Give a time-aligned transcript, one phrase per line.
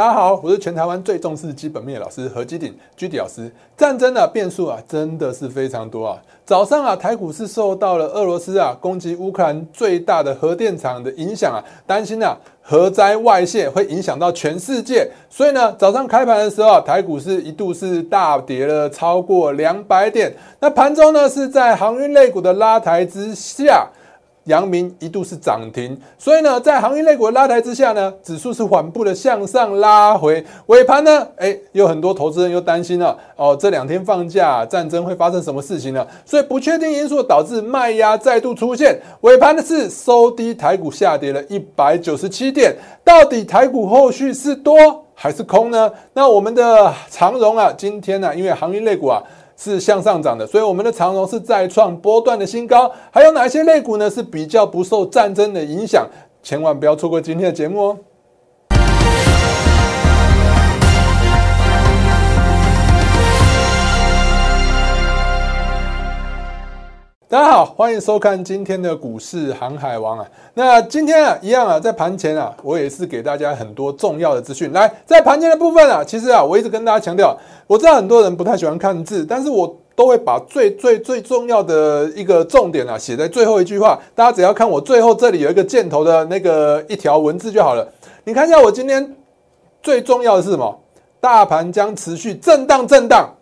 [0.00, 3.52] 大家好，我是全台湾最重视基本面的老师何基鼎居迪老师。
[3.76, 6.16] 战争的变数啊，真的是非常多啊。
[6.42, 20.34] 早上啊，台股是受到了俄罗斯啊攻击乌克兰最大的核电厂的影响啊，担心啊核灾外泄会影响到全世界，所以呢，早上开盘的时候啊，台股是一度是大跌了超过两百点。
[20.60, 23.86] 那盘中呢，是在航运类股的拉抬之下。
[24.44, 30.44] 阳明一度是涨停，所以呢，在航运类股的拉抬之下呢，指数是缓步的向上拉回。
[30.66, 36.06] 尾盘呢，哎，有很多投资人又担心了哦，这两天放假，战争会发生什么事情呢？
[36.24, 38.98] 所以不确定因素导致卖压再度出现。
[39.20, 42.74] 尾盘的是收低，台股下跌了一百九十七点。
[43.04, 45.92] 到底台股后续是多还是空呢？
[46.14, 49.22] 那我们的长荣啊，今天呢，因为航运类股啊。
[49.62, 52.90] 是向上涨的，所以我们的长荣是再创波段的新高。
[53.10, 54.08] 还有哪些类股呢？
[54.08, 56.08] 是比较不受战争的影响？
[56.42, 57.98] 千万不要错过今天的节目哦。
[67.30, 70.28] 大家好，欢迎收看今天的股市航海王啊。
[70.52, 74.72] 那今天啊，一样啊，在盘前啊，我也是给大家很多重要的资讯。
[74.72, 83.96] 来，在盘前的部分啊，其实啊，我一直跟大家强调，我知道很多人不太喜欢看字，但是我都会把最最最重要的一个重点啊，写在最后一句话。
[84.12, 87.88] 大家只要看我最后这里有一个箭头的那个一条文字就好了。
[88.24, 89.14] 你看一下，我今天
[89.84, 90.80] 最重要的是什么？
[91.20, 93.32] 大盘将持续震荡震荡。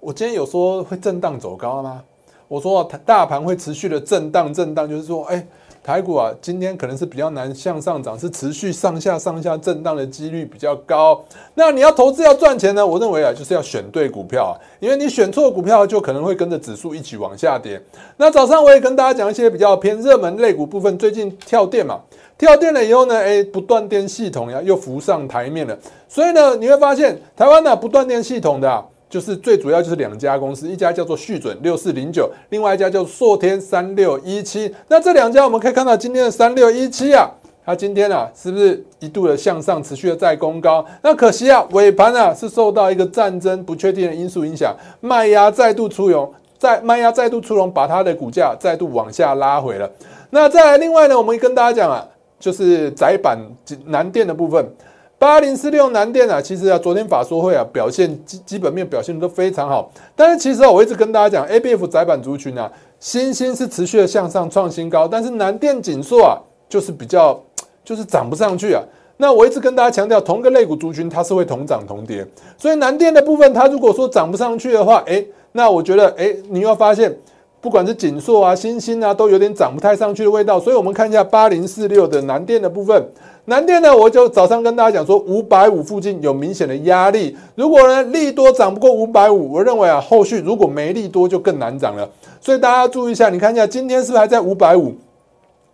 [0.00, 2.02] 我今天有说会震荡走高了吗？
[2.48, 5.46] 我说大盘会持续的震荡震荡，就是说，哎，
[5.84, 11.22] 台股啊，今天可能是比较难向上涨，是持续上下上下震荡的几率比较高。
[11.54, 12.86] 那你要投资要赚钱呢？
[12.86, 17.78] 我认为啊，就是要选对股票啊，因为你选错股票，就可能会跟着指数一起往下跌。
[18.16, 22.00] 那早上我也跟大家讲一些比较偏热门类股部分，最近跳电嘛，
[22.38, 28.84] 跳电了以后呢，哎，不断电系统呀又浮上台面了，所以呢，你会发现台湾的不断电系统的。
[29.08, 34.74] 就是最主要就是两家公司，一家叫做旭准六四零九，另外一家叫硕天三六一七。
[34.88, 37.30] 那这两家我们可以看到今天的三六一七啊，
[37.64, 40.84] 它今天啊是不是一度的向上持续的在攻高？
[41.02, 49.90] 那可惜啊尾盘啊是受到一个战争不确定的因素影响，卖压再度出笼，在卖压再度出笼，把它的股价再度往下拉回了。
[50.30, 52.06] 那再来另外呢，我们跟大家讲啊，
[52.38, 53.38] 就是窄板
[53.86, 54.70] 南电的部分。
[55.18, 59.90] 八零四六南电啊，其实啊，昨天法说会啊，表现基基本面表现的都非常好。
[60.14, 62.70] 但是其实啊，我一直跟大家讲，A B F 窄板族群啊，
[63.00, 67.42] 新兴是持续的向上创新高，但是南电紧缩啊，就是比较
[67.84, 68.80] 就是涨不上去啊。
[69.16, 72.24] 那我一直跟大家强调，同个类股族群它是会同涨同跌，
[72.56, 77.12] 所以南电的部分它如果说涨不上去的话，哎，那我觉得哎，你要发现。
[77.60, 83.04] 不管是锦硕啊、星星啊，都有点涨不太上去的味道，所以我们看一下八零四六的南电的部分。
[83.46, 87.36] 南电呢，我就早上跟大家讲说，五百五附近有明显的压力。
[87.54, 92.08] 如果呢利多涨不过五百五，我认为啊，后续如果没利多就更难涨了。
[92.40, 94.94] 所以大家注意一下，你看一下今天是不是还在五百五？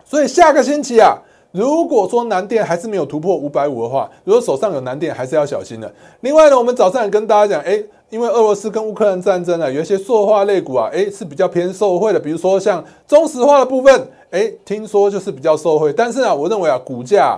[0.05, 1.17] 所以下个星期啊。
[1.51, 5.89] 如果说南电还是没有突破五百五的话，如果手上有南电，还是要小心的。
[6.19, 12.19] 另外呢，我们早上也跟大家讲，哎，因为俄罗斯跟乌克兰战争啊，有一些塑化类股啊，哎，是比较偏受惠的。
[12.19, 15.91] 比如说像中石化的部分，哎，听说就是比较受惠。
[15.91, 17.37] 但是啊，我认为啊，股价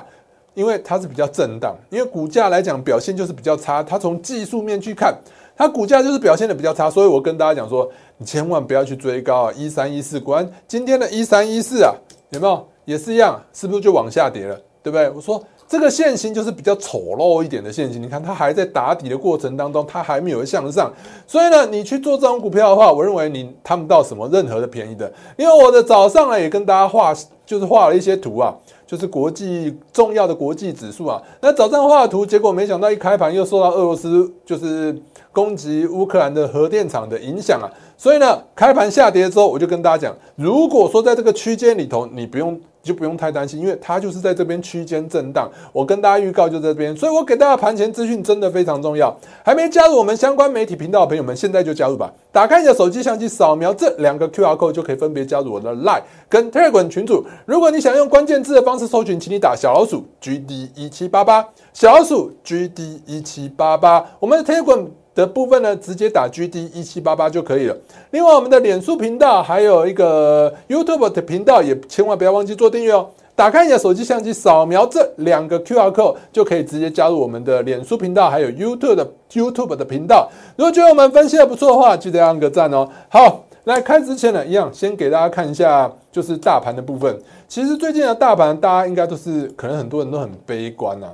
[0.53, 3.81] 因为它是比较震荡，因为股价来讲表现就是比较差。
[3.81, 5.15] 它从技术面去看，
[5.55, 6.89] 它股价就是表现的比较差。
[6.89, 11.93] 所以我跟大家讲说，你千万不要去追高啊，一三一四，果然今天的一三一四啊，
[12.29, 12.67] 有没有？
[12.85, 15.09] 也是一样，是不是就往下跌了，对不对？
[15.09, 20.91] 我说这个线型就是比较丑陋一点的线型，你看它还在打底的过程当中，它还没有向上，
[21.27, 25.11] 所以呢，你去做这种股票的话，我认为你贪不到什么任何的便宜的。
[25.35, 27.13] 因为我的早上呢也跟大家画，
[27.45, 31.21] 就是画了一些图啊，就是国际重要的国际指数啊。
[31.41, 34.97] 那早上画的图，结果没想到一开盘又受到俄罗斯就是
[35.33, 37.67] 攻击乌克兰的核电厂的影响啊，
[37.97, 42.57] 所以呢，开盘下跌之后，我就跟大家讲，如果说在这个区间里头，你不用。
[42.87, 45.51] 就不用太担心，因为它就是在这边区间震荡。
[45.73, 49.13] 我跟大家预告就在这边，所以我给大家盘前资讯真的非常重要。
[49.43, 52.11] 还没加入我们相关媒体频道的朋友们，现在就加入吧！
[52.31, 57.25] 打开你的手机相机，扫描这两个 QR code 就可以分别加入我的 Line 跟 Telegram 群组。
[57.45, 64.05] 如果你想用关键字的方式搜寻，请你打小老鼠 GD 一七八八，小老鼠 GD 一七八八。
[64.19, 64.87] 我们的 Telegram。
[65.17, 67.75] 的部分呢，直接打 GD 一七八八就可以了。
[68.11, 73.09] 另外，我们的脸书频道还有一个 YouTube 的频道，也千万不要忘记做订阅哦。
[73.35, 80.29] 打开你的手机相机，扫描这两个 QR code，就可以直接加入我们的脸书频道，还有 YouTube 的 YouTube 的频道。
[80.55, 82.87] 如果觉得我们分析的不错的话，记得按个赞哦。
[83.09, 87.19] 好，来开之前呢，一样先给大家看一下，就是大盘的部分。
[87.47, 91.07] 其实最近的大盘，大家应该都是可能很多人都很悲观呐。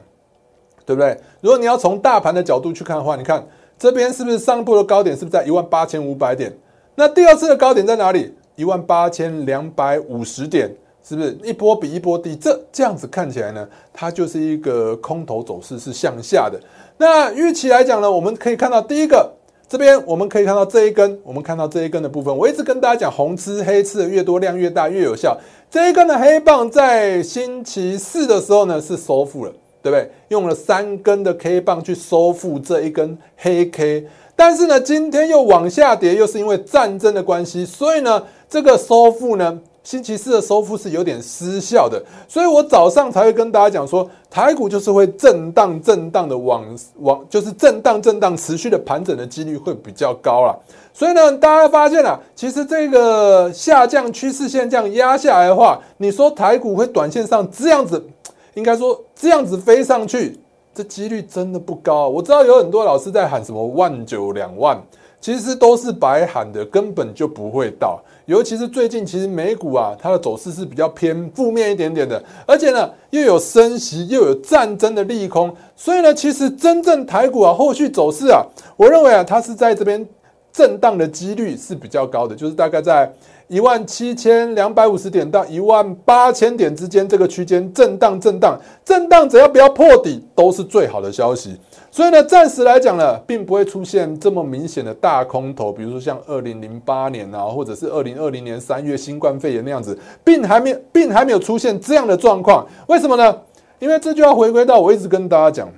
[0.85, 1.17] 对不对？
[1.39, 3.41] 如果你要从大盘的角度去看的话，你看
[3.77, 6.55] 这边是不是上部的高点是不是在一万八千五百点？
[6.95, 8.33] 那第二次的高点在哪里？
[8.55, 10.71] 一万八千两百五十点，
[11.03, 12.35] 是不是一波比一波低？
[12.35, 16.59] 这这样子看起来呢，它就是一个空头走势，是向下的。
[16.97, 19.31] 那预期来讲呢，我们可以看到第一个
[19.67, 25.35] 这边，我们可以看到这一根，我们看到这一根的部分，我一直跟大家讲，红吃黑吃的越多，量越大越有效。
[25.71, 29.51] 这一根的黑棒在星期四的时候呢是收复了，
[29.83, 30.09] 对不对？
[30.29, 38.23] 用了三根的 K 棒去收复这一根黑 K，但是呢，今天又往下跌，又是因为战争的关系，所以呢。
[38.49, 46.63] 这个收复呢，星期四的收复是有点失效的，所以我早上才会跟大家讲说，台股就是会震荡震荡的往
[46.99, 50.55] 往，就是震荡震荡持续的盘整的几率会比较高了。
[50.93, 58.05] 所以呢，大家发现啊，其实这个下降趋势线这样压下来的话，你说台股会短线上这样子，
[58.53, 60.37] 应该说这样子飞上去，
[60.75, 62.09] 这几率真的不高。
[62.09, 64.77] 我知道有很多老师在喊什么万九两万。
[65.21, 67.97] 其实都是白喊的，根本就不会到。
[68.25, 78.43] 尤其是最近，其实美股啊，它的走势是比较偏负面一点点的，而且呢，又有升息，又有战争的利空，所以呢，其实真正台股啊，后续走势啊，
[78.75, 80.05] 我认为啊，它是在这边
[80.51, 83.09] 震荡的几率是比较高的，就是大概在。
[83.53, 91.55] 一万七千两百五十点到一万八千点之间这个区间震荡震荡震荡，只要不要破底都是最好的消息。
[91.91, 102.67] 所以呢，暂时来讲呢，并不会出现这么明显的大空头，比如说像二零零八年啊，或者是二零二零年三月新冠肺炎那样子，并还没并还没有出现这样的状况。
[102.87, 103.37] 为什么呢？
[103.77, 105.69] 因为这就要回归到我一直跟大家讲，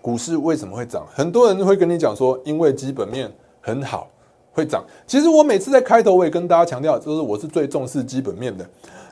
[0.00, 1.04] 股市为什么会涨？
[1.12, 3.28] 很多人会跟你讲说，因为基本面
[3.60, 4.06] 很好。
[4.52, 4.84] 会涨。
[5.06, 8.64] 其实我每次在开头我也跟大家强调，就是我是最重视基本面的。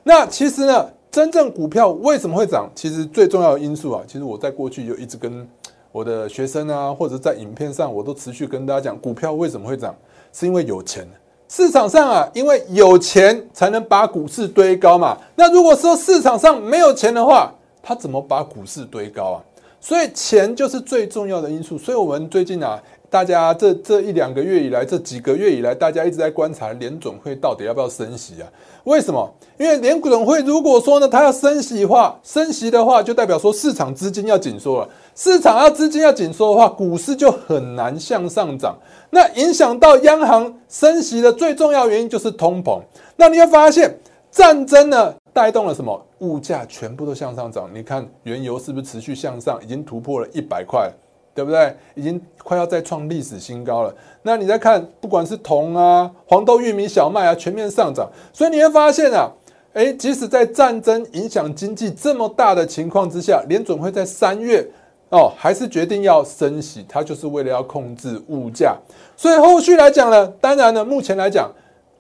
[0.03, 2.71] 那其实呢，真正股票为什么会涨？
[2.75, 5.47] 其实最重要的因素啊，其实我在过去就一直跟
[5.93, 9.95] 我的学生啊，或者在影片上，我都持续跟大家讲，股票为什么会涨，
[10.33, 11.07] 是因为有钱。
[11.49, 15.19] 市场上啊，因为有钱才能把股市堆高嘛。
[15.35, 17.53] 那如果说市场上没有钱的话，
[17.83, 19.43] 他怎么把股市堆高啊？
[19.81, 21.77] 所以钱就是最重要的因素。
[21.77, 22.81] 所以我们最近啊。
[23.11, 28.49] 大家这这一两个月以来，这几个月以来，大家一直在观察联总会到底要不要升息啊？
[28.85, 29.29] 为什么？
[29.59, 34.89] 因为联总会如果说呢，它要升息的话，升息的话就代表说市场资金要紧缩了。
[35.17, 38.79] 市场要资金要紧缩的话，股市就很难向上涨。
[39.11, 42.81] 那影响到央行升息的最重要原因就是通膨。
[43.17, 43.93] 那你会发现，
[44.31, 46.01] 战争呢带动了什么？
[46.21, 47.69] 物价全部都向上涨。
[47.75, 50.89] 你看原油是不是持续向上，已经突破了一百块？
[51.35, 51.77] 对不对？
[51.95, 53.95] 已经快要再创历史新高了。
[54.23, 58.11] 那你再看，不管是铜啊、黄豆、玉米、小麦啊，全面上涨。
[58.33, 59.31] 所以你会发现啊，
[59.73, 64.67] 诶，即使在战争影响经济这么大的情况之下，联准会在三月
[65.11, 68.77] 哦，还是决定要升息，它就是为了要控制物价。
[69.17, 71.51] 所以后续来讲呢，当然呢，目前来讲。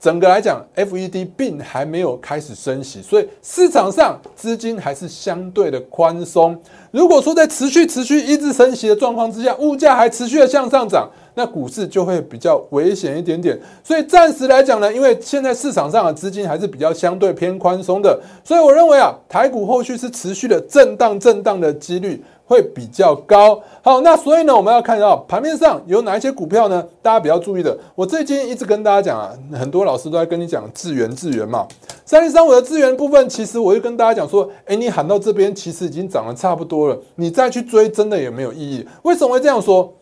[0.00, 6.58] 整个来讲，FED 并还没有开始升息，所以市场上资金还是相对的宽松。
[6.90, 13.60] 如果说在持续持续一直升息的状况之下，物价还持续的向上涨，那股市就会比较危险一点点。
[13.84, 22.24] 所以暂时来讲呢，因为现在市场上的资金还是比较相对偏宽松的，所以我认为啊，台股后续是持续的震荡震荡的几率。
[22.50, 23.62] 会比较高。
[23.80, 26.84] 好，那所以呢，我们要看到盘面上有哪一些股票呢？
[27.00, 27.78] 大家比较注意的。
[27.94, 31.64] 我最近一直跟大家讲啊，很多老师都在跟你讲资源，资源嘛。
[32.04, 38.84] 三零三五的资源部分，其实我就跟大家讲说，哎，你喊到这边，其实已经涨得差不多了，你再去追，真的也没有意义。
[39.04, 39.94] 为什么会这样说？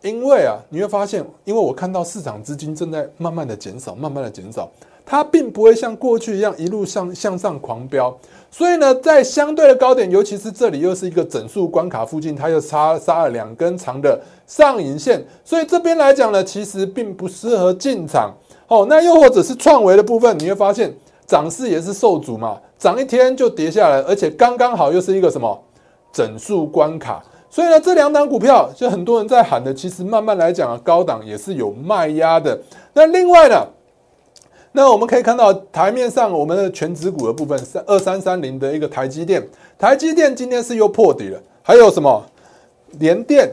[0.00, 4.70] 因为啊，你会发现，因为我看到市场资金正在慢慢的减少，慢慢的减少。
[5.04, 8.16] 它并不会像过去一样一路向向上狂飙，
[8.50, 18.32] 所以呢，在相对的高点，尤其是这里又是一个整数关卡附近，它又插杀了两根长的上影线，所以这边来讲呢，其实并不适合进场。
[18.68, 20.94] 哦，那又或者是创维的部分，你会发现
[21.26, 25.60] 涨势也是受阻嘛，涨一天就跌下来，而且刚刚好又是一个什么
[26.12, 32.56] 整数关卡，所以呢，这两档股票就很多人在喊的，其实慢慢来讲啊，高档也是有卖压的。
[32.92, 33.66] 那另外呢？
[34.72, 39.46] 那我们可以看到台面上我们的全指股的部分是二三三零的一个台积电，
[39.78, 41.40] 台积电今天是又破底了。
[41.62, 42.24] 还有什么
[42.98, 43.52] 联电？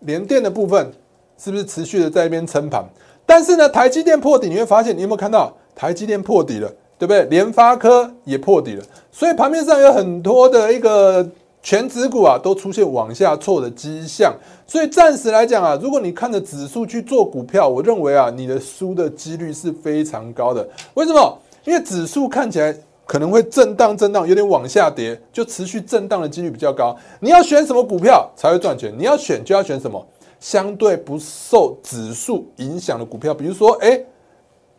[0.00, 0.92] 联电的部分
[1.38, 2.84] 是不是持续的在一边撑盘？
[3.24, 7.24] 但是呢，台积电破底，你会发现你有没有看到台积电破底了，对不对？
[7.24, 11.26] 联发科也破底了，所以盘面上有很多的一个。
[11.64, 14.34] 全指股啊都出现往下挫的迹象，
[14.66, 20.68] 所以暂时来讲啊，如果你看着指数去做股票，我认为啊，你的输的几率是非常高的。
[20.92, 21.38] 为什么？
[21.64, 26.94] 因为指数看起来可能会震荡震荡，有点往下跌，就持续震荡的几率比较高。
[27.18, 28.92] 你要选什么股票才会赚钱？
[28.98, 30.06] 你要选就要选什么
[30.38, 33.98] 相对不受指数影响的股票，比如说，哎，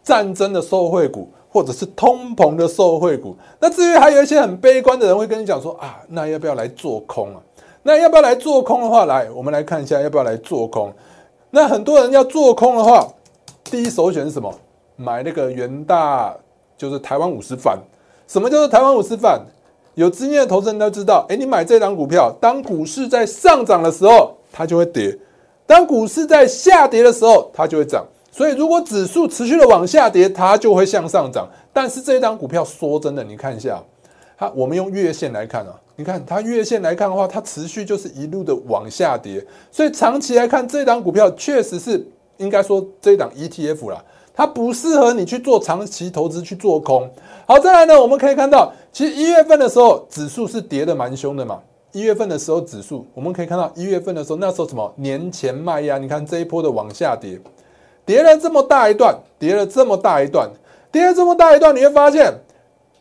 [0.04, 3.33] 战争的受惠股，或者是通膨的受惠股。
[3.62, 7.39] 那至于还有一些很悲观的人会跟你讲说啊，那要不要来做空啊？
[7.81, 10.91] 那要不要来做空的话，来，我们来看一下要不要来做空。
[11.51, 13.07] 那很多人要做空的话，
[13.63, 14.53] 第一首选是什么？
[14.97, 16.35] 买那个元大，
[16.77, 17.79] 就是台湾五十反。
[18.27, 19.39] 什么叫做台湾五十反？
[19.93, 25.17] 有经验的投资人都知道，哎，你买这档股票，当股市在上涨的时候，它就会跌；
[25.65, 28.05] 当股市在下跌的时候，它就会涨。
[28.36, 31.48] 所以，如果指数持续的往下跌，它就会向上涨。
[31.72, 33.82] 但是这一档股票，说真的，你看一下，
[34.38, 39.42] 它我们用月线来看啊，你看它月线来看的话，它持续就是一路的往下跌。
[39.72, 44.04] 所以长期来看，这档股票确实是应该说这一档 ETF 啦。
[44.34, 47.10] 它不适合你去做长期投资去做空。
[47.48, 51.62] 好，再来呢，我们可以看到，其实一月份的时候指数是跌的蛮凶的嘛。
[51.94, 55.98] 一月份的时候指数，我们可以看到一月份的时候，那时候什么年前卖压？
[55.98, 57.39] 你看这一波的往下跌，
[58.05, 60.50] 跌了这么大一段，跌了这么大一段，
[60.91, 62.33] 跌了这么大一段，你会发现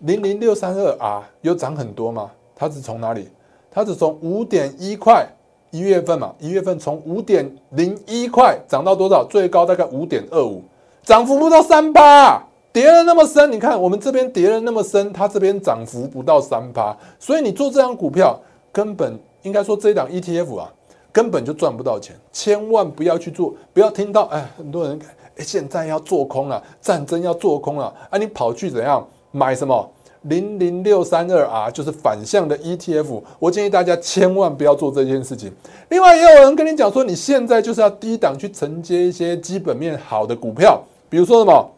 [0.00, 2.30] 零零六三二 R 有涨很多吗？
[2.56, 3.28] 它是从哪里？
[3.70, 5.26] 它是从五点一块
[5.70, 9.24] 一月份嘛，一月份从五点零一块涨到多少？
[9.24, 10.62] 最高大概五点二五。
[11.02, 12.42] 涨幅不到三八，
[12.72, 18.40] 跌了那么深，你看我们这边跌了那么深，它这边涨幅不到三趴，所以你做这张股票
[18.72, 20.72] 根本应该说这一档 ETF 啊，
[21.14, 24.98] 根本就赚不到钱，千万不要去做，不要听到哎，很多人
[25.38, 29.88] 现在要做空了，战争要做空了，啊你跑去怎样买什么
[30.22, 35.52] 零零六三二 R 就是反向的 ETF，我建议大家千万不要做这件事情。
[35.90, 40.82] 另外也有人跟你讲说，你现在就是要低档去承接一些基本面好的股票。
[41.08, 41.70] 比如说什么，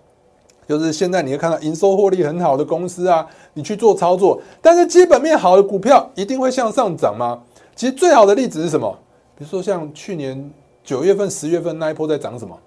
[0.66, 7.42] 就是现在你会看到营收获利很好的公司啊，你去做操作，但是基本面好的股票一定会向上涨吗？
[7.74, 8.96] 其实最好的例子是什么？
[9.36, 10.50] 比如说像去年
[10.82, 12.58] 九月份、十月份那一波在涨什么？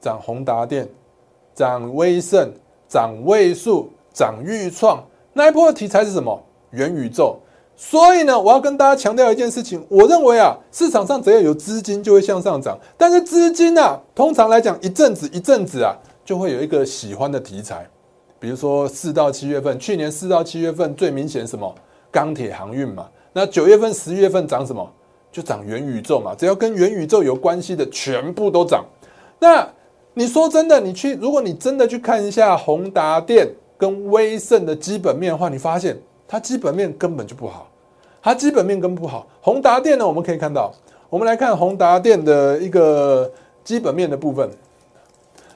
[0.00, 0.88] 涨宏达电、
[1.54, 2.52] 涨威盛、
[2.88, 6.40] 涨位数、涨预创，那一波的题材是什么？
[6.70, 7.38] 元宇宙。
[7.74, 15.94] 所以呢，我要跟大家强调一件事情，我认为啊，市场上只要有资金就会向上涨，但是资金啊，通常来讲一阵子一阵子啊，
[16.24, 17.86] 就会有一个喜欢的题材，
[18.38, 21.74] 比如说四到七月份，去年四到七月份最明显什么
[22.10, 24.90] 钢铁航运嘛，那九月份十月份涨什么
[25.36, 28.82] 就涨元宇宙嘛，只要跟元宇宙有关系的全部都涨。
[29.38, 29.68] 那
[30.14, 35.94] 你说真的，你去如果你真的去看一下宏达电跟威盛的基本面的话，你发现。
[36.28, 37.68] 它基本面根本就不好，
[38.20, 39.28] 它基本面根本不好。
[39.40, 40.72] 宏达电呢，我们可以看到，
[41.08, 43.30] 我们来看宏达电的一个
[43.62, 44.50] 基本面的部分。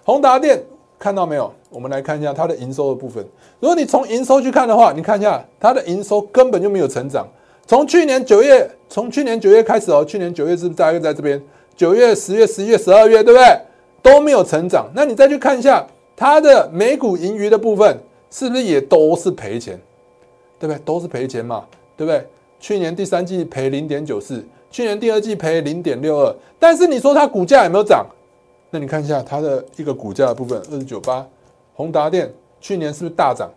[0.04, 0.62] 宏达电
[0.96, 1.52] 看到没有？
[1.70, 3.26] 我们来看一下它的营收的部分。
[3.58, 7.26] 如果你从营收去看的话，你看一下它的营收根本就没有成长。
[7.70, 11.40] 从去年九月，从去年九月开始哦，去年九月是不是大概在这边？
[11.76, 13.60] 九月、十月、十一月、十二月，对不对？
[14.02, 14.90] 都没有成长。
[14.92, 15.86] 那你再去看一下
[16.16, 17.96] 它的每股盈余的部分，
[18.28, 19.80] 是不是也都是赔钱？
[20.58, 20.82] 对不对？
[20.84, 21.64] 都是赔钱嘛，
[21.96, 22.26] 对不对？
[22.58, 26.36] 去年第三季赔零点九四，去年第二季赔零点六二。
[26.58, 28.04] 但是你说它股价有没有涨？
[28.70, 31.24] 那你看一下它的一个股价的部分，二十九八，
[31.74, 32.28] 宏达电
[32.60, 33.48] 去年是不是大涨？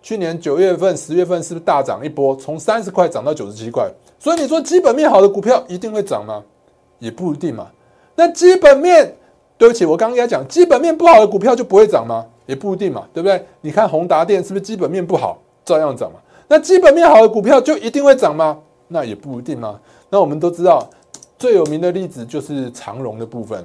[0.00, 3.90] 去年九月份、十月份是不是大涨一波，从三十块涨到九十七块？
[4.18, 6.42] 所以你说基本面好的股票一定会涨吗？
[6.98, 7.68] 也不一定嘛。
[8.14, 9.14] 那基本面，
[9.56, 12.26] 对不起，我刚刚讲基本面不好的股票就不会涨吗？
[12.46, 13.44] 也不一定嘛，对不对？
[13.60, 16.18] 你看宏达电是不是基本面不好，照样涨嘛？
[16.48, 18.58] 那基本面好的股票就一定会涨吗？
[18.88, 19.78] 那也不一定嘛？
[20.08, 20.88] 那我们都知道，
[21.38, 23.62] 最有名的例子就是长荣的部分。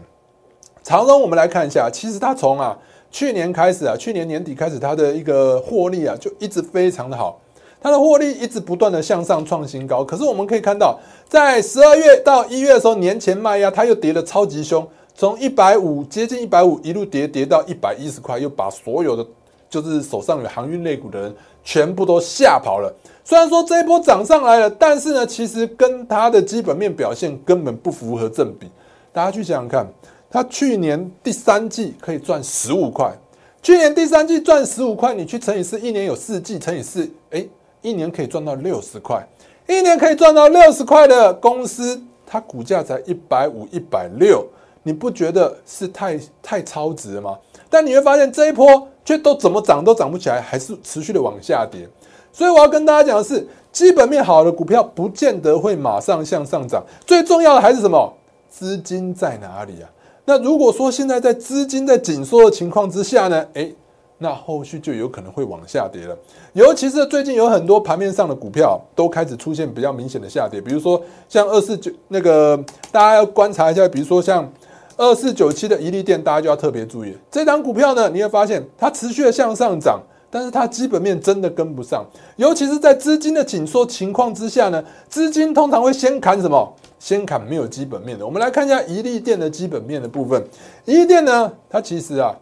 [0.83, 2.77] 长荣，我们来看一下，其实它从啊
[3.13, 7.39] 去年开始啊，去年年底开始，它的一个获利啊就一直非常的好，
[7.79, 10.03] 它的获利一直不断的向上创新高。
[10.03, 19.25] 可是我们可以看到，在十二月到一月的时候，年前卖压它又跌得超级凶，从一百五接近一百五一路跌跌到一百一十块，又把所有的
[19.69, 21.35] 就是手上有航运类股的人。
[21.65, 22.93] 全部都吓跑了。
[23.23, 28.67] 虽然说这一波涨上来了，但是呢，其实跟它的基本面表现根本不符合正比。
[29.13, 29.87] 大家去想想看，
[30.33, 33.13] 它去年第三季可以赚十五块，
[33.61, 37.45] 去年第三季赚十五块，你去乘以四，一年有四季，乘以四，哎，
[37.83, 39.23] 一年可以赚到六十块。
[39.67, 44.43] 一年可以赚到六十块的公司，它股价才一百五、一百六，
[44.81, 47.37] 你不觉得是太太超值了吗？
[47.69, 48.87] 但你会发现这一波。
[49.05, 51.85] 却都怎么涨都涨不起来，还是持续的往下跌。
[52.31, 56.81] 所以我要跟大家讲的是，基本面好的股票不见得会马上向上涨。
[57.05, 58.13] 最重要的还是什么？
[58.49, 59.89] 资金在哪里啊？
[60.25, 63.45] 那如果说现在在资金在紧缩的情况之下呢？
[63.53, 63.75] 诶，
[64.17, 66.17] 那后续就有可能会往下跌了。
[66.53, 72.57] 尤其是最近有很多盘面上的股票都开始出现比较明显的下跌，比如说像二四九那个，
[72.91, 74.49] 大家要观察一下，比如说像
[74.95, 80.01] 二四九七的一利电，大家就要特别注意这档股票呢，你会发现它持续的向上涨。
[80.35, 82.03] 但是它基本面真的跟不上，
[82.37, 86.73] 尤其是在资金的紧缩情况之下呢，资金通常会先砍什么？
[87.03, 88.25] 先砍没有基本面的。
[88.25, 90.41] 我们来看一下宜利店的基本面的部分。
[90.85, 92.33] 宜利店呢，它其实啊，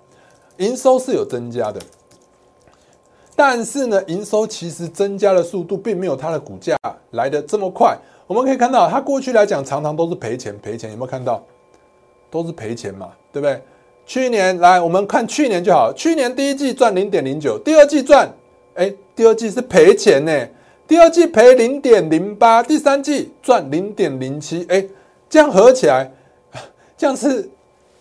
[0.57, 1.81] 营收是有增加的，
[3.35, 6.77] 但是呢，营收其实增加的速度并没有它的股价
[7.09, 7.97] 来的这么快。
[8.27, 11.43] 我们可以看到，它过去来讲常常都是赔钱赔钱，有没有看到？
[12.29, 13.59] 都是赔钱嘛，对不对？
[14.05, 15.91] 去年来，我们看去年就好。
[15.91, 18.31] 去年第一季赚零点零九，第二季赚，
[18.75, 20.47] 哎，第二季是赔钱呢。
[20.91, 24.85] 第二季赔零点零八，第三季赚零点零七，哎，
[25.29, 26.11] 这样合起来，
[26.97, 27.49] 这样是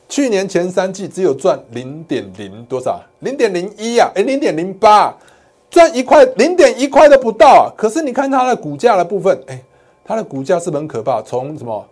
[0.09, 3.01] 去年前三季只有赚零点零多少？
[3.21, 5.17] 零点零一呀，哎，零点零八，
[5.71, 7.71] 赚一块，零点一块都不到啊。
[7.79, 9.63] 可是你看它的股价的部分，哎，
[10.05, 11.87] 它的股价是很可怕，从什么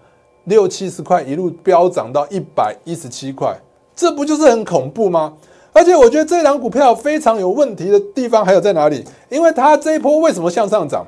[0.47, 3.57] 六七十块一路飙涨到一百一十七块。
[3.95, 5.35] 这不就是很恐怖吗？
[5.72, 9.04] 而且我觉得这档股票非常有问题的地方还有在哪里？
[9.28, 11.06] 因为它这一波为什么向上涨？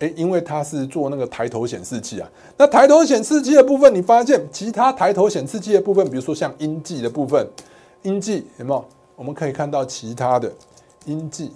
[0.00, 2.28] 诶，因为它是做那个抬头显示器啊。
[2.56, 7.46] 那抬头显示器的部分，你发现其他抬头显示器的部分，比如说像英记的部分，
[8.02, 8.84] 英记有没有？
[9.16, 10.50] 我们可以看到其他的
[11.04, 11.52] 英记，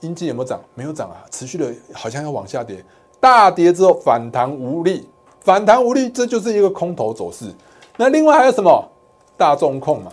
[0.00, 0.60] 英记有没有涨？
[0.74, 2.84] 没有涨啊，持续的好像要往下跌，
[3.20, 5.08] 大跌之后反弹无力，
[5.40, 7.46] 反弹无力，这就是一个空头走势。
[7.96, 8.84] 那另外还有什么？
[9.36, 10.10] 大众控嘛，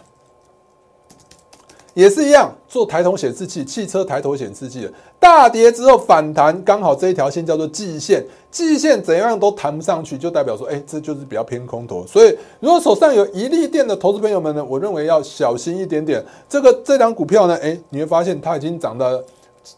[1.96, 12.06] 也是一样做抬头显示器，汽车抬头显示器的大跌之后反弹，刚好这一条线叫做季线，季线怎样都弹不上去，就代表说，哎，这就是比较偏空头。
[12.06, 16.24] 所以，如果手上有一利电的投资朋友们呢，我认为要小心一点点。
[16.48, 19.20] 这个这张股票呢，哎，你会发现它已经涨到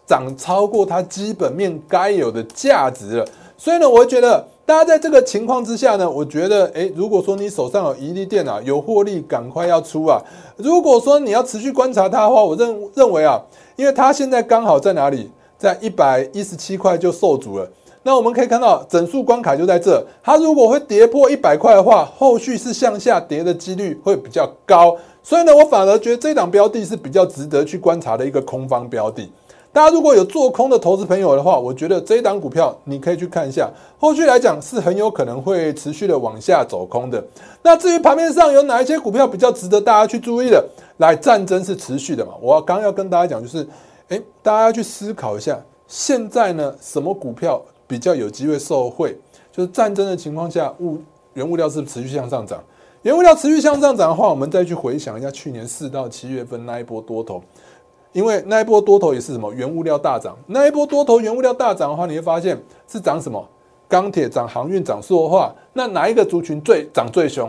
[0.05, 3.27] 涨超过它基本面该有的价值了。
[3.57, 4.45] 所以呢，我觉得。
[4.67, 10.21] 大家在这个情况之下呢，我觉得，诶，如果说你手上有一粒电脑有获利，赶快要出啊！
[10.57, 13.41] 如果说你要持续观察它的话，我认认为啊，
[13.77, 17.65] 因为它现在刚好在哪里，在一百一十七块就受阻了。
[18.03, 24.97] 那我们可以看到整数关卡就在这，它如果会跌破一百块的话，后续是向下跌的几率会比较高。
[25.23, 29.31] 所以呢，我反而觉得这档标的是比较值得去观察的一个空方标的。
[29.77, 37.23] 大家如果有做空的投资朋友的话，我觉得这一档股票你可以去看一下，后续来讲是很有可能会持续的往下走空的。
[37.61, 42.33] 那至于盘面上有哪一些股票比较值得大家去注意的，来战争是持续的嘛？
[42.41, 43.67] 我刚要跟大家讲就是，
[44.07, 49.15] 诶，大家要去思考一下，现在呢什么股票比较有机会受惠？
[49.51, 50.97] 就是战争的情况下，物
[51.35, 52.63] 原物料是持续向上涨，
[53.03, 57.43] 原物料持续向上涨的话，我们再去回想一下去年四到七月份那一波多头。
[58.17, 62.59] 因为那一波多头也是什么原物料大涨，那一波多头原物料大涨的话，你会发现
[62.91, 63.47] 是涨什么？
[63.87, 65.53] 钢铁涨，航运涨，塑化。
[65.71, 67.47] 那哪一个族群最涨最凶？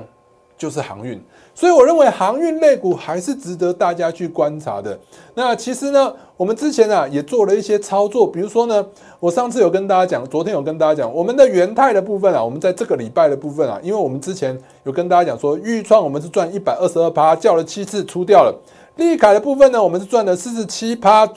[0.59, 1.19] 就是航运。
[1.55, 4.99] 所以我认为航运类股还是值得大家去观察的。
[5.35, 8.85] 那其实呢，我们之前啊也做了一些操作，比如说呢，
[9.21, 18.55] 我上次有跟大家讲，昨天有跟大家讲，我们的元泰的部分啊，我们在这个礼拜的部分啊，因为我们之前有跟大家讲说，预创我们是赚一百二十二趴，叫了七次出掉了。
[18.99, 21.29] 利凯的部分呢，我们是赚了四十七趴，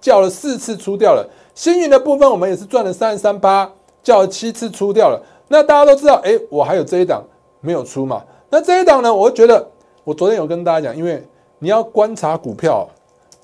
[0.00, 1.28] 叫了四次出掉了。
[1.54, 3.70] 星云的部分，我们也是赚了三十三趴，
[4.02, 5.22] 叫了七次出掉了。
[5.46, 7.22] 那大家都知道，哎，我还有这一档
[7.60, 8.22] 没有出嘛？
[8.48, 9.68] 那这一档呢，我觉得
[10.02, 11.22] 我昨天有跟大家讲，因为
[11.58, 12.88] 你要观察股票，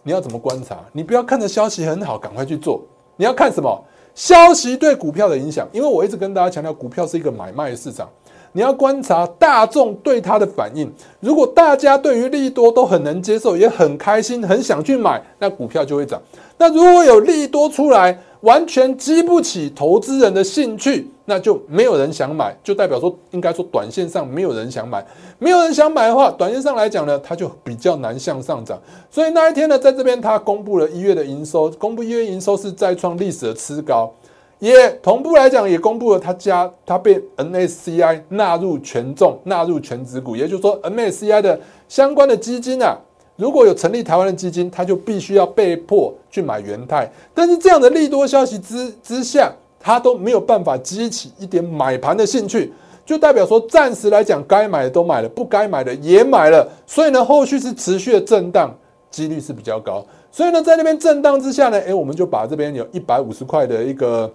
[0.02, 0.78] 你要怎么观察？
[0.92, 2.82] 你不要看着消息很好，赶快去做。
[3.16, 3.84] 你要看什么？
[4.14, 5.68] 消息对股票的影响。
[5.70, 8.08] 因为我一直跟大家强调，股票是一个买卖市场。
[8.56, 10.90] 你要观察大众对它的反应，
[11.20, 16.18] 如果大家对于利多都很能接受，也很开心，很想去买，那股票就会涨。
[16.56, 25.06] 那如果有利多出来，完全激不起投资人的兴趣，那就没有人想买，就代表说，应该说短线上没有人想买，
[25.38, 28.80] 没有人想买的话，短线上来讲呢，它就比较难向上涨。
[29.10, 34.10] 所以那一天呢，在这边它公布了一月的营收，公布一月营收是再创历史的次高。
[34.58, 42.96] 也同步来讲，也公布了他家他被 NSCI 纳入权重、纳入全指股，也就是说 NSCI 的相关的基金啊，
[43.36, 47.06] 如果有成立台湾的基金，他就必须要被迫去买元泰。
[47.34, 52.72] 但是这样的利多消息之之下，他都没有办法激起一点买盘的兴趣，
[53.04, 58.74] 就代表说暂时来讲，该买的都买了，不该买的也买了，所以呢，后续是持续的震荡，
[59.10, 60.02] 几率是比较高。
[60.32, 64.32] 所以呢，在那边震荡之下呢，诶，我们就把这边有一百五十块的一个。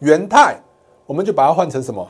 [0.00, 0.60] 元泰，
[1.06, 2.06] 我们就把它换成什么？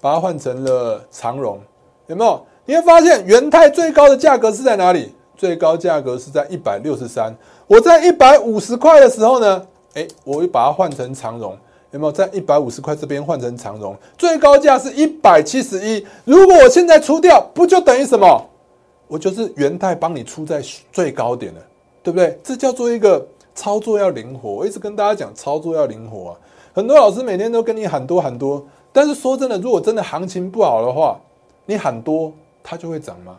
[0.00, 1.60] 把它换成了长荣，
[2.08, 2.44] 有没有？
[2.64, 5.14] 你会发现元泰最高的价格是在哪里？
[5.36, 7.34] 最高价格是在一百六十三。
[7.66, 11.56] 我在一百五十块的时候呢，哎，我会把它换成长荣，
[11.90, 13.96] 有没有在一百五十块这边换成长荣？
[14.18, 16.04] 最高价是一百七十一。
[16.24, 18.44] 如果我现在出掉，不就等于什么？
[19.08, 21.60] 我就是元泰帮你出在最高点了，
[22.02, 22.38] 对不对？
[22.42, 24.50] 这叫做一个操作要灵活。
[24.50, 26.36] 我一直跟大家讲，操作要灵活啊。
[26.74, 31.20] 很多老师每天都跟你喊多喊多，但是说真的，如果真的行情不好的话，
[31.66, 32.32] 你喊多
[32.62, 33.36] 它就会涨吗？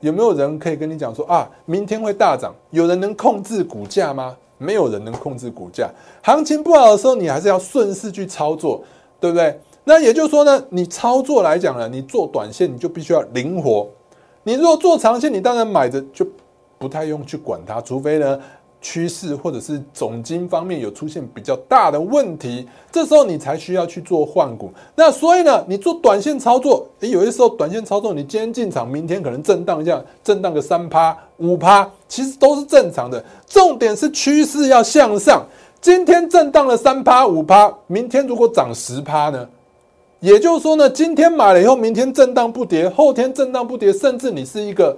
[0.00, 2.54] 有没有人可以跟你讲说啊，明天会大涨？
[2.70, 4.36] 有人能控制股价吗？
[4.58, 5.90] 没有人能控制股价。
[6.22, 8.82] 行情不好的时候，你还是要顺势去操作，
[9.18, 9.58] 对不对？
[9.84, 13.88] 那也就是说呢，你操作来讲呢，你做短线你就必须要灵活。
[14.44, 16.24] 你如果做长线，你当然买着就
[16.78, 18.38] 不太用去管它，除非呢。
[18.88, 24.70] 趋势或者是总金方面有出现比较大的问题，这时候你才需要去做换股。
[24.94, 33.24] 那所以呢，你做短线操作，诶，有些时候短线操作，你今天进场，明天可能震荡一下，震荡个三趴五趴，其实都是正常的。
[33.48, 35.44] 重点是趋势要向上。
[35.80, 39.48] 今天震荡了三趴五趴，明天如果涨十趴呢？
[40.20, 44.96] 也就是说呢，今天买了以后，明天震荡不跌，后天震荡不跌，甚至你是一个。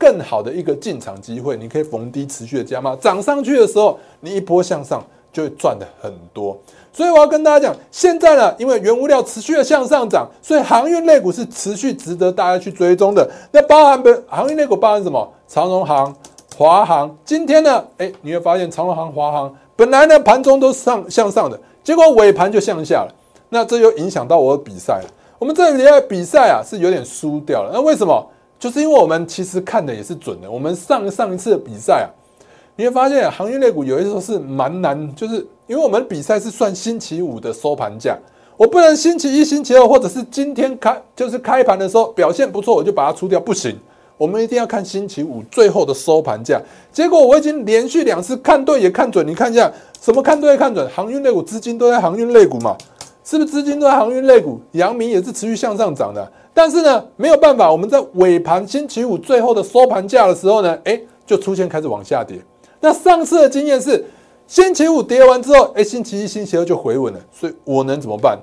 [0.00, 6.58] 更好的一个进场机会，你可以逢低持续的加码，涨上去的时候，你一波向上就会赚的很多。
[6.92, 13.30] 所以我要跟大家讲，现在呢，因为原物料持续的向上涨，所以航运类股是持续值得大家去追踪的。
[13.52, 15.32] 那包含本航运类股包含什么？
[15.46, 16.12] 长荣航、
[16.56, 17.14] 华航。
[17.24, 23.14] 今天呢，哎，你会发现长荣航、华航本来呢盘中都上向上的，结果尾盘就向下了。
[23.50, 25.10] 那这又影响到我的比赛了。
[25.38, 27.70] 我们这里的比赛啊是有点输掉了。
[27.72, 28.26] 那为什么？
[28.60, 30.48] 就是因为我们其实看的也是准的。
[30.48, 32.08] 我们上上一次的比赛啊，
[32.76, 38.18] 你会发现行业类股有些时候是蛮难，就是因为我们比赛是算星期五的收盘价，
[38.58, 43.74] 我不能星期一、星期二或者是今天开就是开盘的时候表现不错，我就把它出掉，不行。
[44.18, 46.60] 我们一定要看星期五最后的收盘价。
[46.92, 50.86] 结果我已经连续两次看对也看准，你看一下什么看对看准？
[50.90, 52.76] 航运类股资金都在航运类股嘛，
[53.24, 54.60] 是不是资金都在航运类股？
[54.72, 56.30] 阳明也是持续向上涨的。
[56.52, 62.38] 但是呢，没有办法，我们在尾盘星期五最后的收盘价的时候呢，哎，就出现开始往下跌。
[62.80, 64.04] 那上次的经验是，
[64.46, 67.20] 星期五跌完之后，哎，星期一、星期二就回稳了。
[67.32, 68.38] 所以我能怎么办？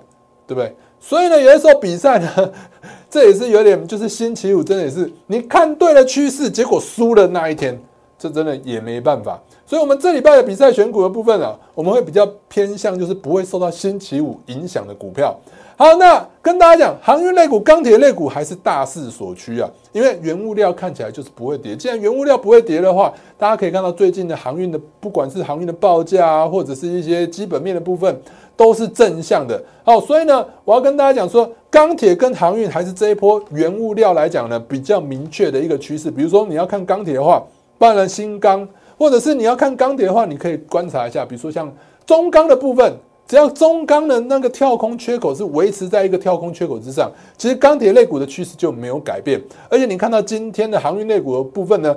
[0.48, 0.74] 对不对？
[1.00, 2.52] 所以呢，有的时候比赛呢，
[3.10, 7.80] 这也是有点，就是星期五真的也是你看对了趋势，结果输了那一天，
[8.18, 9.40] 这真的也没办法。
[9.66, 15.38] 所以，我们这礼拜的比赛选股的部分啊，我们会比较偏向，就是不会受到星期五影响的股票。
[15.80, 21.76] 好，那跟大家讲，航运类股、钢铁类股还是大势所趋啊，因为原物料看起来就是不会跌。
[21.76, 28.20] 既然原物料不会跌的话，大家可以看到最近的航运的，不管是航运的报价啊，或者是一些基本面的部分，
[28.56, 29.64] 都是正向的。
[29.84, 36.10] 好，所以呢，我要跟大家讲说，钢铁跟航运还是这一波原物料来讲呢，比较明确的一个趋势。
[36.10, 37.40] 比如说你要看钢铁的话，
[37.78, 41.72] 包含新钢，或者是你要看钢铁的话，你可以观察一下，比如说像
[42.04, 42.98] 中钢的部分。
[43.28, 49.42] 只要中钢的那个跳空缺口是维持在一个跳空缺口之上，其实钢铁类股的趋势就没有改变。
[49.70, 51.94] 而且你看到今天的航运类股的部分呢，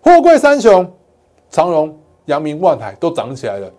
[0.00, 0.90] 货柜三雄、
[1.50, 3.70] 长荣、阳明、万海都涨起来了。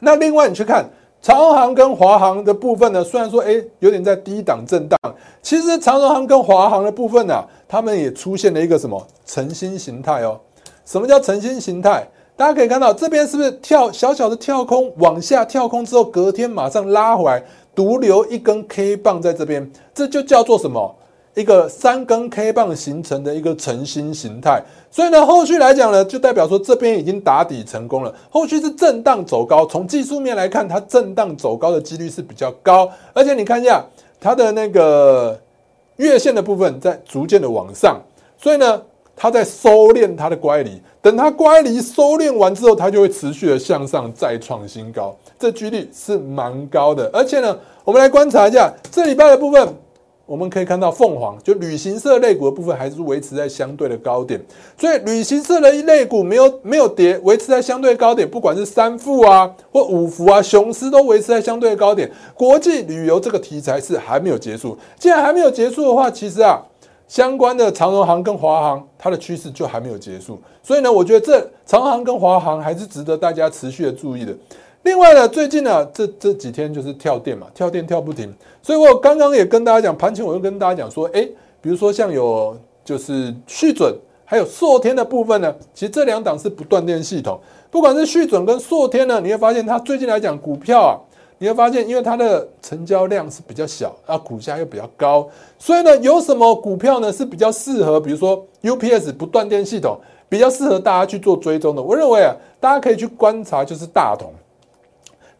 [0.00, 0.84] 那另外你去看
[1.22, 4.98] 长航跟华航的部分呢，虽然说哎有点在低档震荡，
[5.40, 10.40] 其实长荣航跟华航的部分呢，他们也出现了一个什么晨星形态哦？
[10.84, 12.04] 什么叫晨星形态？
[12.36, 17.40] 大家可以看到，这边是不是跳小小的跳空往下跳空之后，隔天马上拉回来，
[17.76, 20.92] 独留一根 K 棒在这边，这就叫做什么？
[21.34, 24.60] 一个三根 K 棒形成的一个晨星形态。
[24.90, 29.64] 所以呢，后续来讲呢，就代表说这边已经打底成功了，后续是震荡走高。
[29.64, 33.84] 从技术面来看，它震荡走高的几率是比较高，而且你看一下
[34.20, 35.40] 它的那个
[35.96, 38.00] 月线的部分在逐渐的往上，
[38.36, 38.82] 所以呢。
[39.16, 47.08] 它在收敛它的乖离，等它乖离收敛完之后，它就会持续的向上再创新高，这几率是蛮高的。
[47.12, 49.68] 而且呢，我们来观察一下这礼拜的部分，
[50.26, 54.42] 我们可以看到凤凰就旅行社类股的部分还是维持在相对的高点，
[54.76, 62.10] 所以旅行社的一类股没有没有跌，维持在相对高点，不管是三富啊或五福啊、雄狮都维持在相对的高点。
[62.34, 66.60] 国际旅游这个题材是还没有结束，既然还没有结束的话，其实啊。
[67.14, 74.34] 相关的长荣航跟华航，它的趋势就还没有结束，所以呢，我觉得这长航跟华航还是值得大家持续的注意的。
[74.82, 81.24] 另外呢，最近呢，这这几天就是跳电嘛，跳电跳不停，所以我刚刚也跟大家讲盘前，我又跟大家讲说，哎，
[81.60, 87.38] 比如说像有就是续准，还有硕天的部分呢，其实这两档是不断电系统，
[87.70, 90.98] 不管是续准跟硕天呢，你会发现它最近来讲股票啊。
[91.38, 98.00] 你会发现，因为它的成交量是比较小，啊，股价又比较高，所以呢，有什么股票呢是比较适合？
[98.00, 101.82] 比如说 UPS 不断电系统，比较适合大家去做追踪的。
[101.82, 104.32] 我认为啊，大家可以去观察，就是大同。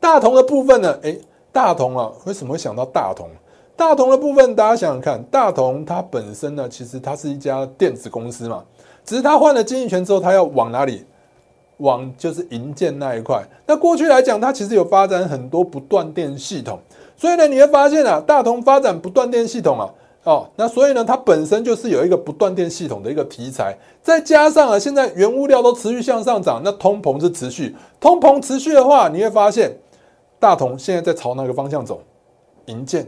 [0.01, 1.19] 大同的部分呢，诶，
[1.51, 3.29] 大同啊，为什么会想到大同？
[3.77, 8.63] 大同的部分，大家想想看，大同它本身呢，其实它是一家电子公司嘛，
[9.05, 11.05] 只是它换了经营权之后，它要往哪里？
[11.79, 13.43] 往就是银建那一块。
[13.67, 16.79] 那过去来讲，它其实有发展很多不断电系统，
[17.17, 19.91] 所以呢，你会发现啊，大同发展不断电系统啊，
[20.25, 29.77] 哦，那所以呢，它本身就是有一个不断电系统的一个题材，再加上啊，现在原物料都持续向上涨，那通膨是持续，通膨持续的话，你会发现
[30.39, 32.01] 大同现在在朝哪个方向走？
[32.67, 33.07] 银建。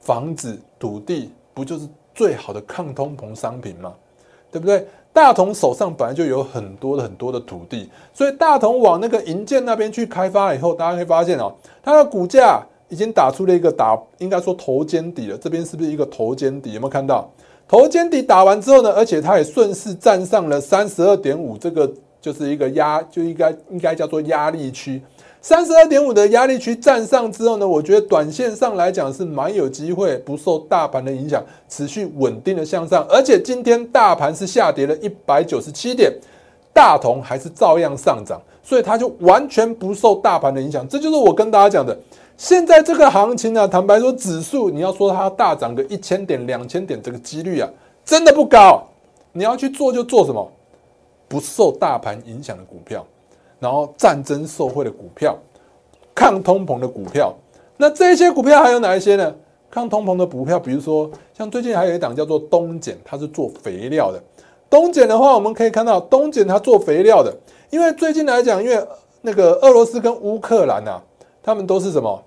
[0.00, 3.92] 房子、土地不就是最好的抗通膨商品吗？
[4.50, 4.86] 对不对？
[5.18, 11.52] 大同手上本来就有很多的很多的土地，所以大同往那个银建那边去开发以后，大家会发现哦，
[11.82, 15.36] 它的股价已经打出了一个打，应该说头肩底了。
[15.36, 16.74] 这边是不是一个头肩底？
[16.74, 17.28] 有没有看到
[17.66, 18.92] 头肩底打完之后呢？
[18.92, 25.02] 而且它也顺势站上了三十二点五，这个就是一个压，就应该应该叫做压力区。
[25.40, 33.06] 三十二点五的压力区站上之后呢，我觉得短线上来讲是蛮有机会，不受大盘的影响，持续稳定的向上。
[33.08, 36.12] 而且今天大盘是下跌了一百九十七点，
[36.74, 40.86] 大同还是照样上涨，所以它就完全不受大盘的影响。
[40.88, 41.96] 这就是我跟大家讲的，
[42.36, 47.70] 现在这个行情呢，坦白说，指数你要说它大涨个一千点、两千点，这个几率啊，
[48.04, 48.82] 真的不高。
[49.32, 50.50] 你要去做就做什么，
[51.28, 53.06] 不受大盘影响的股票。
[53.58, 55.36] 然后战争受惠的股票，
[56.14, 57.34] 抗通膨的股票，
[57.76, 59.34] 那这些股票还有哪一些呢？
[59.70, 64.22] 抗通膨的股票，比如说像最近还有一档叫做东碱，它是做肥料的。
[64.70, 67.34] 东碱的话，我们可以看到东碱它做肥料的，
[67.70, 68.82] 因为最近来讲，因为
[69.20, 71.00] 那个俄罗斯跟乌克兰呐，
[71.42, 72.22] 他们都是什么？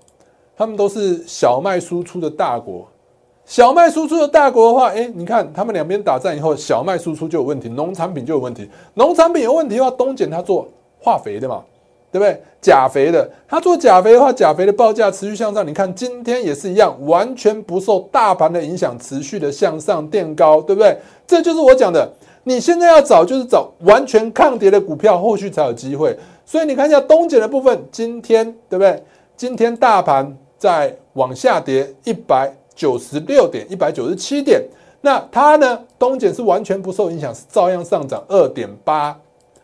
[0.56, 2.86] 他们都是小麦输出的大国。
[3.44, 8.70] 小麦输出的大国的话，哎，你看他们两边打战以后，小麦输出就有问题，农产品就有问题。
[8.94, 10.68] 农产品有问题的话，东碱它做。
[11.02, 11.62] 化肥的嘛，
[12.10, 12.40] 对不对？
[12.60, 15.66] 钾肥的，它做钾肥的话，钾肥的报价持续向上。
[15.66, 20.96] 你看今天也是一样，完全不受大盘的影响，持续的向上垫高，对不对？
[21.26, 22.08] 这就是我讲的，
[22.44, 26.16] 你现在要找就是找完全抗跌的股票，后续才有机会。
[26.46, 29.02] 所以你看一下东碱的部分，今天对不对？
[29.36, 34.62] 今天大盘在往下跌一百九十六点，一百九十七点，
[35.00, 35.80] 那它呢？
[35.98, 39.18] 东碱是完全不受影响，是照样上涨二点八，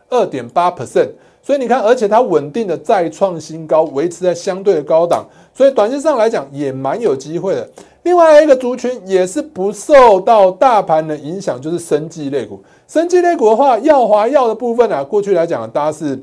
[0.08, 1.10] 二点八 percent。
[1.48, 7.66] 所以你看，而且它稳定的再创新高，维持在相对的高档，所以短线上来讲也蛮有机会的。
[8.02, 12.62] 另外一个族群也是不受到大盘的影响，就是生技类股。
[12.86, 16.22] 生技类股的话，药华药的部分啊，过去来讲大家是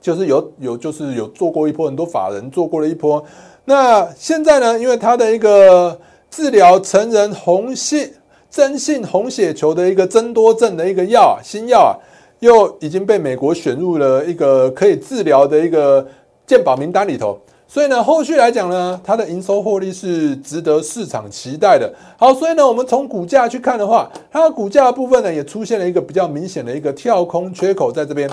[0.00, 3.24] 就是有有就是有做过一波，很多法人做过了一波。
[3.64, 5.96] 那现在呢，因为它的一个
[6.28, 8.10] 治疗成人红血
[8.50, 11.94] 真性红血球的一个增多症的一个药啊，新药啊。
[12.42, 16.04] 又已经被美国选入了一个可以治疗的一个
[16.44, 21.94] 健保名单里头，所以呢，后续来讲呢，它的营收获利是值得市场期待的。
[22.18, 28.28] 好，所以呢，我们从股价去看的话，它的股价部分呢，也出现了一个比较明显的一个跳空缺口在这边，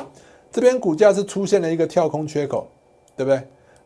[0.52, 2.68] 这边股价是出现了一个跳空缺口，
[3.16, 3.40] 对不对？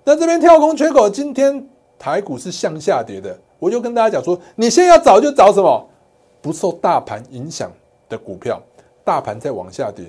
[0.06, 1.68] 那这边跳空缺口，今天
[2.00, 5.86] 台股是向下跌的，我就跟大家讲说，你现在要找就找什么
[6.42, 7.70] 不受大盘影响
[8.08, 8.58] 的股票。
[9.04, 10.06] 大盘在往下跌，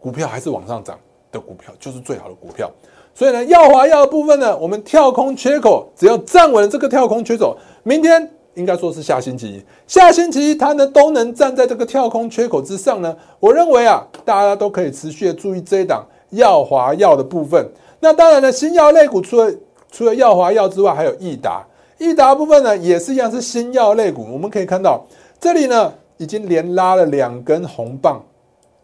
[0.00, 0.98] 股票还是往上涨
[1.32, 2.70] 的股票就是最好的股票。
[3.14, 13.16] 所以呢，耀华药的部分呢，我们跳空缺口只要站稳了这个跳空缺口，明天应该说是下星期一，下星期一它呢都能站在这个跳空缺口之上呢。
[13.40, 17.68] 我认为啊，大家都可以持续的注意这一档耀华药的部分。
[17.98, 19.52] 那当然呢，新药类股除了
[19.90, 21.64] 除了耀华药之外，还有益达，
[21.98, 24.24] 益达部分呢也是一样是新药类股。
[24.32, 25.04] 我们可以看到
[25.40, 25.92] 这里呢。
[26.18, 28.22] 已经连拉了两根红棒，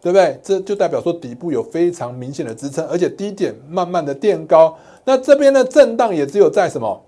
[0.00, 0.40] 对不对？
[0.42, 4.76] 这就代表说底部有非常明显的支撑，而且低点慢慢的垫高。
[5.04, 7.00] 那这边的震荡也只有在什么，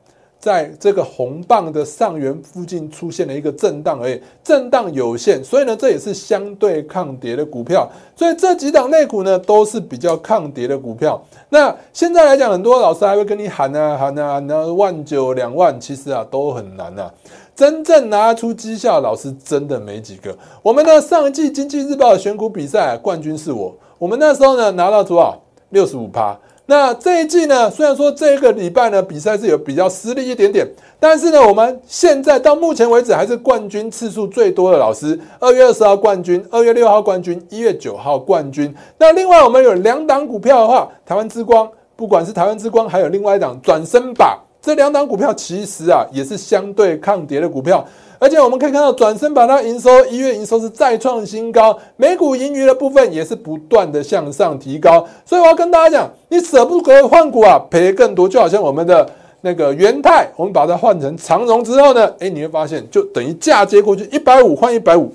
[0.46, 5.42] 在这个红棒的上缘附近出现了一个震荡而已，震荡有限。
[5.42, 7.90] 所以呢，这也是相对抗跌的股票。
[8.14, 11.20] 所以这几档类股呢，都是比较抗跌的股票。
[11.48, 17.12] 那现在来讲，很多老师还会跟你喊啊喊啊喊啊，万九两万，其实啊都很难啊。
[17.56, 20.32] 真正拿出绩效老师真的没几个。
[20.62, 25.36] 我们的上一季经济日报的选股比赛冠军是我，我们那时候呢拿到多少？
[25.70, 26.38] 六十五趴。
[26.68, 30.66] 那这一季呢，虽然说这个礼拜呢比赛是有比较失利一点点，
[30.98, 35.16] 但是呢，我们现在到目前为止还是冠军次数最多的老师。
[35.38, 38.74] 二月二十号冠军，二月六号冠军，一月九号冠军。
[38.98, 44.42] 那另外我们有两档股票的话，台湾之光，不管是台湾之光，还有另外一档转身吧。
[44.60, 47.86] 这两档股票其实啊也是相对抗跌的股票。
[48.18, 55.06] 而且我们可以看到，转身把它营收一月营收是再创新高，每股盈余的部分也是不断的向上提高。
[55.24, 58.26] 所以我要跟大家讲，你舍不得换股啊，赔更多。
[58.28, 59.06] 就好像我们的
[59.42, 65.12] 那个元泰，我们把它换成长荣之后呢，哎，你会发现就等于嫁接过去一百五换一百五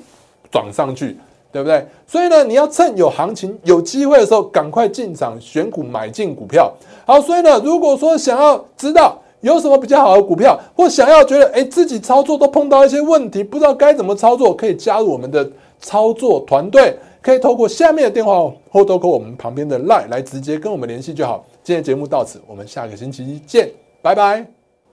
[0.51, 1.17] 转上去，
[1.51, 1.83] 对不对？
[2.05, 6.71] 所以呢，你要趁有行情、有机会的时候，赶快进场选股买进股票。
[7.05, 9.17] 好，所以呢，如果说想要知道。
[9.41, 15.47] 有什么比较好的股票，或想要觉得哎自己操作都碰到一些问题，不知道该怎么操作，可以加入我们的
[15.79, 21.43] 操作团队，可以透过下面的电话或透过我们旁边的 LINE 来直接跟我们联系就好。
[21.63, 23.69] 今天节目到此，我们下个星期一见，
[24.01, 24.45] 拜拜。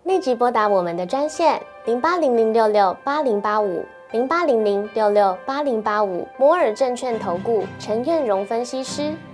[0.05, 9.13] 立即拨打我们的专线零八零零六六八零八五零八零零六六八零八五摩尔证券投顾陈彦荣分析师。